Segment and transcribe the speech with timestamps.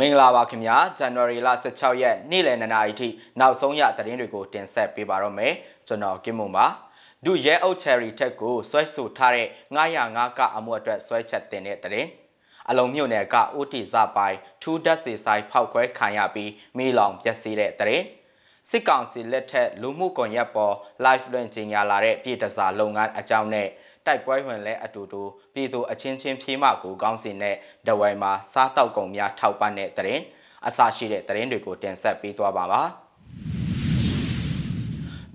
[0.00, 3.08] မင်္ဂလာပါခင်ဗျာဇန်နဝါရီလ16ရက်နေ့လယ်2နာရီထိ
[3.40, 5.52] နောက်ဆုံးရသတင်းတွေကိုတင်ဆက်ပေးပါတော့မယ်
[5.86, 6.66] ကျွန်တော်ကင်မွန်ပါ
[7.24, 12.08] ဒုရဲအုပ်ချယ်ရီထက်ကိုဆွဲဆိုထားတဲ့905ကအမှုအတွက်ဆွဲချက်တင်တဲ့သတင်း
[12.70, 18.04] အလုံးမြို့နယ်ကဥတီစပိုင်ထူးဓာတ်စီဆိုင်ဖောက်ခွဲခံရပြီးမိလောင်ပျက်စီးတဲ့သတင်း
[18.70, 20.74] စစ်ကောင်စီလက်ထက်လူမှုကွန်ရက်ပေါ်
[21.04, 23.68] live လွှင့်ကြေညာလာတဲ့ပြည်တစားလုပ်ငန်းအကြောင်းနဲ့
[24.06, 25.22] တိုက်ပွဲဝင်လဲအတူတူ
[25.54, 27.56] ပြည်သူအချင်းချင်းဖြေးမကိုကောင်းစင်တဲ့
[27.86, 30.22] ဒဝိုင်မှာစားတောက်ကုန်များထောက်ပံ့တဲ့တရင်
[30.66, 32.82] အစရှိတဲ့တရင်တွေကိုတင်ဆက်ပေးသွားပါပါ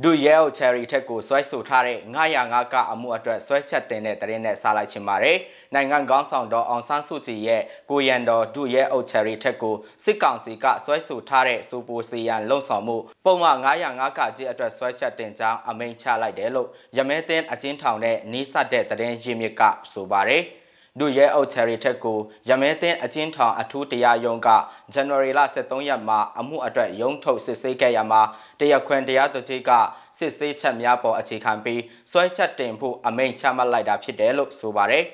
[0.04, 2.00] ဒူရဲအိုချယ်ရီထက်ကိုဆွဲဆိုထားတဲ့
[2.32, 5.38] 905ကအမှုအတွက်ဆွဲချက်တင်တဲ့တရင်နဲ့စားလိုက်ချင်ပါတယ်။
[5.74, 20.44] နိုင်ငံကောင်းဆောင်တော်အောင်ဆန်းစုကြည်ရဲ့ကိုရန်တော်ဒူရဲအိုချယ်ရီထက်ကိုစစ်ကောင်စီကဆွဲဆိုထားတဲ့စူပိုစီယန်လုံဆောင်မှုပုံမှန်905ကကြီးအတွက်ဆွဲချက်တင်ကြောင်းအမိန့်ချလိုက်တယ်လို့ရမဲသင်းအချင်းထောင်နဲ့နီးစပ်တဲ့တရင်ရင်းမြစ်ကဆိုပါတယ်။
[21.00, 24.48] ဒုရဲအုပ်ချယ်ရီထက်ကိုရမဲသင်းအချင်းထောင်အထူးတရားရုံးက
[24.94, 28.22] ဇန်နဝါရီလ23ရက်မှာအမှုအတွက်ရုံးထုတ်စစ်ဆေးခဲ့ရမှာ
[28.60, 29.72] တရားခွင်တရားသူကြီးက
[30.18, 35.06] စစ်ဆေးချက်များပေါ်အခြေခံပြီးစွဲချက်တင်ဖို့အမိန့်ချမှတ်လိုက်တာဖြစ်တယ်လို့ဆိုပါတယ်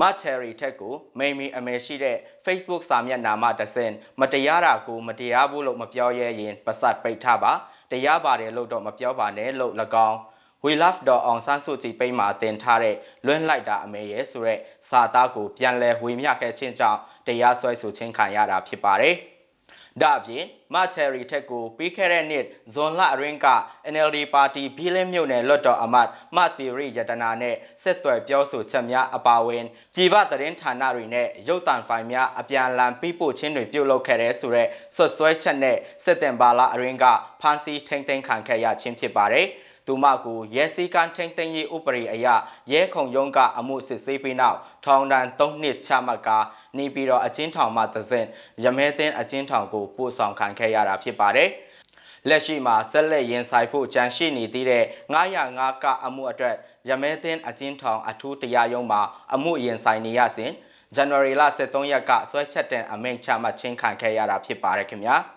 [0.00, 7.52] မချယ်ရီထက်ကိုမိမီအမေရှိတဲ့ Facebook စာမျက်နှာမှာတဆင်မတရားတာကိုမတရားဘူးလို့မပြောရဲရင်ပါစတ်ပိတ်ထားပါ
[7.90, 9.74] တရားပါတယ်လို့တော့မပြောပါနဲ့လို့၎
[10.08, 10.18] င်း
[10.64, 19.16] we love တော့အောင်ဆန်းစုကြည်ပိတ်မှာတင်ထားတဲ့လွန်းလိုက်တာအမေရဲ့ဆိုရက်စာသားကိုပြန်လဲဝေမျှခဲ့ခြင်းကြောင့်တရားစွဲဆိုခြင်းခံရတာဖြစ်ပါတယ်။
[20.02, 23.46] ဒါ့အပြင်မချယ်ရီထက်ကိုပြီးခဲ့တဲ့နှစ်ဇွန်လအတွင်းက
[23.92, 29.64] NLD ပါတီဘီလင်းမြို့နယ်လွတ်တော်အမတ်မတီရီယတနာနဲ့ဆက်သွယ်ပြောဆိုချက်များအပါအဝင်
[29.96, 37.04] ကြည်ပသတင်းဌာနတွေနဲ့ရုပ်သံဖိုင်များအပြန်အလှန်ပြပို့ခြင်းတွေပြုလုပ်ခဲ့တဲ့ဆိုတဲ့ဆွဆွဲချက်နဲ့စစ်တင်ပါလာအတွင်းက
[37.40, 39.48] ဖမ်းဆီးထိန်းသိမ်းခံခဲ့ရခြင်းဖြစ်ပါတယ်။
[39.86, 42.26] သူမကိုရဲစည်းကမ်းထိန်းသိမ်းရေးဥပဒေအရ
[42.72, 46.38] ရဲခုံရုံးကအမှုစစ်ဆေးပြီးနောက်ထောင်ဒဏ်၃နှစ်ချမှတ်ကာ
[46.76, 48.26] နေပြီးတော့အချင်းထောင်မှသစဉ်
[48.64, 51.50] ရမဲသင်းအချင်းထောင်ကိုပို့ဆောင်ခံခဲ့ရတာဖြစ်ပါတယ်
[52.28, 54.84] လက်ရှိမှာဆက်လက်ရင်ဆိုင်ဖို့ကြံရှိနေသေးတဲ့
[55.14, 56.56] 905ကအမှုအတွက်
[56.88, 59.00] ရမဲသင်းအချင်းထောင်အထူးတရားရုံးမှာ
[59.34, 60.52] အမှုရင်ဆိုင်နေရစဉ်
[60.94, 65.18] ဇန်နဝါရီလ23ရက်ကဆွဲချက်တင်အမိန့်ချမှတ်ချင်းခံခဲ့ရတာဖြစ်ပါတယ်ခင်ဗျာ။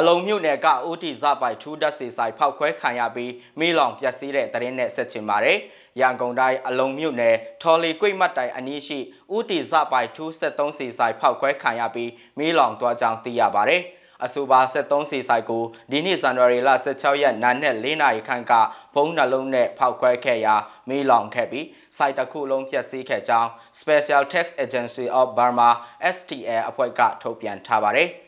[0.00, 5.58] အလုံးမြို့နယ်ကအိုတီဇပိုက်ထူးဓာတ်စီဆိုင်ဖောက်ခွဲခံရပြီးမိလောင်ပျက်စီးတဲ့တရင်နဲ့ဆက်ချင်ပါတယ်။
[6.00, 8.98] ရန်ကုန်တိုင်းအလုံးမြို့နယ်ထော်လီကွိတ်မတ်တိုင်အနီးရှိ
[9.30, 13.82] အိုတီဇပိုက်ထူး73စီဆိုင်ဖောက်ခွဲခံရပြီးမိလောင်သွားကြောင်းသိရပါတယ်။
[14.24, 18.52] အဆိုပါ73စီဆိုင်ကိုဒီနေ့ဇန်နဝါရီလ16ရက်နာနဲ့4နာရီခန့်က
[18.94, 20.54] ဘုံနှလုံးနဲ့ဖောက်ခွဲခဲ့ရာ
[20.88, 21.66] မိလောင်ခဲ့ပြီး
[21.96, 25.70] စိုက်တစ်ခုလုံးပျက်စီးခဲ့ကြောင်း Special Tax Agency of Burma
[26.14, 28.10] STL အဖွဲ့ကထုတ်ပြန်ထားပါတယ်။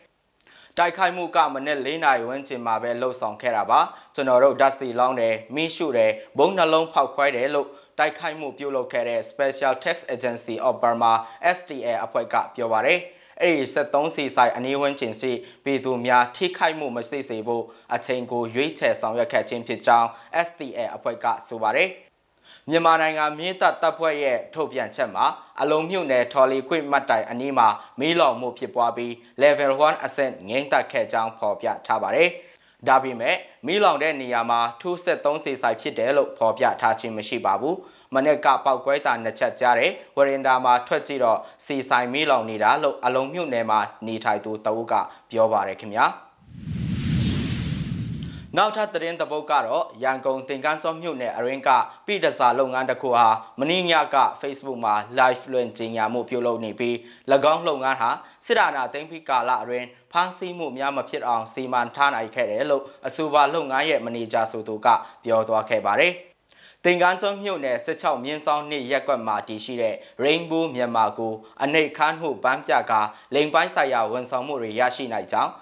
[0.79, 3.81] တိုက်ခိုက်မှုကမနေ့၄နာရီဝန်းကျင်မှာပဲလှုပ်ဆောင်ခဲ့တာပါ
[4.15, 11.13] ကျွန်တော်တို့ဓာတ်စီလောင်းတယ်မိရှုတယ်ဘုံနှလုံးဖောက်ခွဲတယ်လို့တိုက်ခိုက်မှုပြုလုပ်ခဲ့တဲ့ Special Tax Agency of Burma
[11.57, 12.99] STA အဖွဲ့ကပြောပါတယ်
[13.41, 15.33] အဲ့ဒီ73စီဆိုင်အနည်းဝန်းကျင်စီ
[15.65, 17.65] ပြည်သူများထိခိုက်မှုမရှိစေဖို့
[17.95, 20.09] အချိန်ကိုရွေးချယ်ဆောင်ရွက်ခဲ့ခြင်းဖြစ်ကြောင်း
[20.47, 21.91] STA အဖွဲ့ကဆိုပါတယ်
[22.69, 25.25] မြန်မာနိုင်ငံမြင်းတပ်တပ်ဖွဲ့ရဲ့ထုတ်ပြန်ချက်မှာ
[25.61, 27.69] အလုံးမြုပ်နယ်ထော်လီခွင့်မှတ်တိုင်အနီးမှာ
[28.01, 29.13] မီးလောင်မှုဖြစ်ပွားပြီး
[29.43, 32.29] level 1အဆင့်ငိမ့်သက်ခဲ့ကြောင်းဖော်ပြထားပါတယ်။
[32.89, 37.77] ဒါပေမဲ့မီးလောင်တဲ့နေရာမှာထူးဆက်သုံးစီဆိုင်ဖြစ်တယ်လို့ဖော်ပြထားခြင်းမရှိပါဘူး။
[38.15, 44.95] မနေ့ကပောက်ကွဲတာနှစ်ချက်ကြားတဲ့ဝရင်ဒါမှာထွက်ကြည့်တော့စီဆိုင်မီးလောင်နေတာလို့အလုံးမြုပ်နယ်မှာနေထိုင်သူတအုပ်က
[45.31, 46.07] ပြောပါတယ်ခင်ဗျာ။
[48.57, 51.71] နောက်ထပ်သတင်းတပုတ်ကတော့ရန်ကုန်သင်္ကန်းစောမြို့နယ်အရင်းက
[52.07, 53.27] ပြည်တစားလုပ်ငန်းတစ်ခုဟာ
[53.59, 56.95] မင်းညက Facebook မှာ live လွှင့်ကြေညာမှုပြုလုပ်နေပြီး၎
[57.53, 58.11] င်းလုပ်ငန်းဟာ
[58.47, 64.89] စစ်ဒါနာသိမ်းပြီးကာလအတွင်းဖမ်းဆီးမှုများမဖြစ်အောင်စီမံထားနိုင်ခဲ့တယ်လို့အဆိုပါလုပ်ငန်းရဲ့မန်နေဂျာဆိုသူက
[65.25, 66.13] ပြောသွားခဲ့ပါတယ်။
[66.85, 72.93] တင်ကန်းကျွန်းမြို့နယ်16မြင်းဆောင်နှစ်ရက်ကွက်မှာတည်ရှိတဲ့ Rainbow မြန်မာကိုအနေခန်းမှုပန်းပြက
[73.35, 75.53] လိန်ပိုင်းဆိုင်ရာဝန်ဆောင်မှုတွေရရှိနိုင်ကြောင်း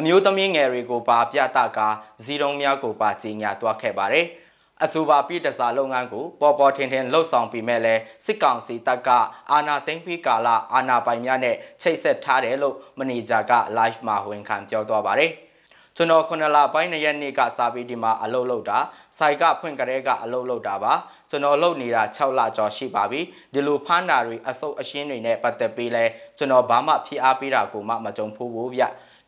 [0.00, 1.88] အမျိုးသမီးငယ်တွေကိုပါပြသကာ
[2.24, 4.26] ဇီတုံးများကိုပါကြီးညာတွားခဲ့ပါတယ်။
[4.84, 7.94] အဆိုပါပြည်တစားလုပ်ငန်းကိုပေါ်ပေါ်ထင်ထင်လှုပ်ဆောင်ပြီးမဲ့လဲ
[8.24, 9.08] စစ်ကောင်စီတပ်က
[9.50, 15.32] အာဏာသိမ်းပြီးကာလအာဏာပိုင်များနဲ့ချိတ်ဆက်ထားတယ်လို့မန်နေဂျာက live မှာဝန်ခံပြောသွားပါတယ်။
[15.96, 18.78] ကျွန်တော်ခုနလပိုင်းနှစ်ရက်နေ့ကစာပေဒီမှာအလုပ်လုပ်တာ
[19.18, 20.92] စိုက်ကဖွင့်ကြတဲ့ကအလုပ်လုပ်တာပါ
[21.30, 23.20] ကျွန်တော်လုပ်နေတာ6လကျော်ရှိပါပြီ
[23.52, 26.04] ဒီလိုဖမ်းတာတွေအဆုပ်အရှင်းတွေနဲ့ပတ်သက်ပြီးလဲ
[26.38, 28.82] ကျွန်တော်ဘာမှဖိအားပေးတာကိုမှမကြုံဘူးဘူးဗျ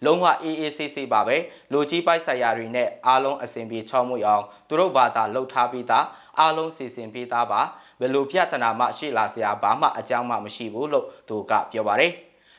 [0.05, 1.37] လုံးဝအေးအေးဆေးဆေးပါပဲ
[1.73, 6.06] လူကြီးပိုက်ဆိုင်ရာတွေနဲ့အားလုံးအစဉ်ပြေချောမွေ့အောင်သူတို့ဘာသာလှုပ်ထားပြီးသား
[6.38, 7.61] အားလုံးစီစဉ်ပေးသားပါ
[8.00, 12.12] ဘယ်လိုပြဿနာမှရှိလာစရာဘာမှအကြောင်းမှမရှိဘူးလို့သူကပြောပါတယ်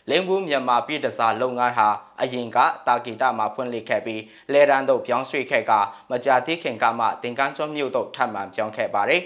[0.09, 1.87] လင်းဘူးမြန်မာပြည်တစားလုပ်ငန်းဟာ
[2.21, 2.57] အရင်က
[2.87, 4.21] တာဂီတာမှာဖွင့်လှစ်ခဲ့ပြီး
[4.53, 5.71] လဲတန်းတို့ပြောင်းရွှေ့ခဲ့က
[6.11, 9.23] မကြာသေးခင်ကမှသင်္ကန်းကျွန်းမြို့တို့ထပ်မံပြောင်းခဲ့ပါတယ်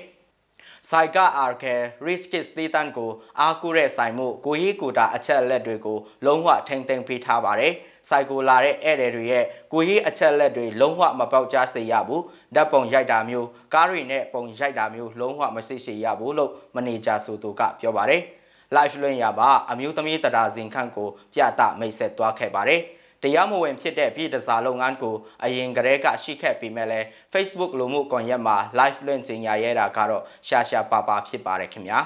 [0.89, 7.73] ဆိုင်ကအာကယ် riskis တေးတန်ကိုအားကိုးတဲ့ဆိုင်မှုကိုဟီကိုတာအချက်အလက်တွေကိုလုံးဝထိမ့်သိမ်းပေးထားပါတယ်။
[8.09, 12.21] ဆိုင်ကိုလာတဲ့ဧည့်သည်တွေရဲ့ကိုဟီအချက်အလက်တွေလုံးဝမပေါက်ကြားစေရဘူး။
[12.55, 18.21] ဓာတ်ပုံရိုက်တာမျိုးကားတွေနဲ့ပုံရိုက်တာမျိုးလုံးဝမရှိစေရဘူးလို့မန်နေဂျာဆိုသူကပြောပါတယ်။
[18.75, 22.81] live လွှင့်ရပါအမျိုးသမီးတရာစင်ခန့်ကိုပြသမိတ်ဆက်သွားခဲ့ပါတယ်။
[23.23, 26.99] တရားမဝင်ဖြစ်တဲ့ပြည်တစားလုပ်ငန်းကိုအရင်ကတည်းကရှိခဲ့ပြီးမဲ့လဲ
[27.33, 31.99] Facebook လူမှုကွန်ရက်မှာ live link ကြီးညာရဲတာကတော့ရှာရှာပါပါဖြစ်ပါတယ်ခင်ဗျာ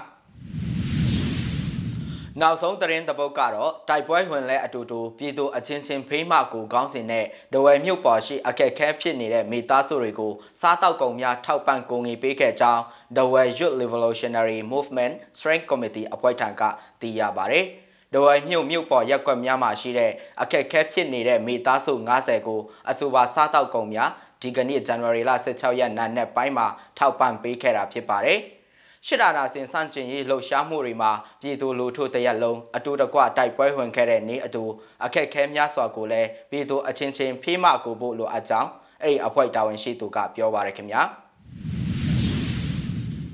[2.41, 12.81] နောက်ဆုံးသတင်းတပုတ်ကတော့တိုက်ပွဲဝင်လဲအတူတူပြည်သူအချင်းချင်းဖေးမကိုကောင်းစင်တဲ့ဒဝယ်မြို့ပေါ်ရှိအခက်ခဲဖြစ်နေတဲ့မိသားစုတွေကိုစားတောက်ကုန်များထောက်ပံ့ကုန်ငွေပေးခဲ့ကြောင်း
[13.15, 16.61] The Well Youth Revolutionary Movement Strength Committee အဖွဲ့ထံက
[17.01, 17.65] သိရပါတယ်။
[18.13, 20.11] ဒဝိုင်မြို့မြို့ပေါ်ရက်ကွက်များမှာရှိတဲ့
[20.41, 24.09] အခက်ခဲဖြစ်နေတဲ့မိသားစု90ကိုအဆိုပါစားတောက်ကုန်များ
[24.41, 28.39] ဒီကနေ့ဇန်နဝါရီလ16ရက်နေ့နဲ့ပိုင်းမှာထောက်ပံ့ပေးခဲ့တာဖြစ်ပါတယ်။
[29.07, 31.11] ရှစ်ဒါနာစင်စန့်ကျင်ရေးလှုပ်ရှားမှုတွေမှာ
[31.41, 34.63] ပြည်သူလူထုတရက်လုံးအတူတကွတိုက်ပွဲဝင်ခဲ့တဲ့နေ့အတူ
[35.05, 38.69] အခက်ခဲများစွာကိုလည်းပြည်သူအချင်းချင်းဖေးမကိုဖို့လိုအပ်ကြောင်း
[39.03, 41.01] အဲ့ဒီအဖွဲ့တာဝန်ရှိသူကပြောပါရခင်ဗျာ။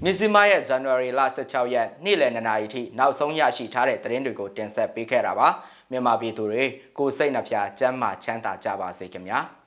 [0.04, 5.48] မီဇီမာရဲ့ဇန်နဝါရီလ16ရက်နေ့လယ်2နာရီထိနောက်ဆုံးရရှိထားတဲ့သတင်းတွေကိုတင်ဆက်ပေးခဲ့တာပါ
[5.92, 6.64] မြန်မာပြည်သူတွေ
[6.98, 9.40] ကိုစိတ်နှပြချမ်းမာချမ်းသာကြပါစေခင်ဗျာ။